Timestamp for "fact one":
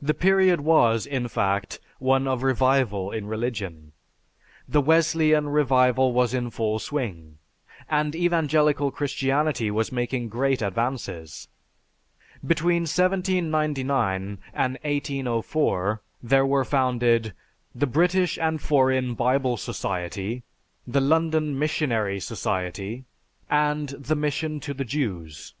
1.28-2.26